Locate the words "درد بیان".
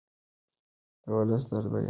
1.49-1.71